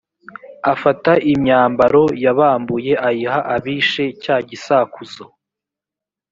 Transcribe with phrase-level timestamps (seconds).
[0.73, 5.23] afata imyambaro yabambuye ayiha abishe cya gisakuzo